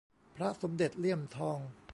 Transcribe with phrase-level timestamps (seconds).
[0.35, 1.59] พระสมเด็จเลี่ยมทอง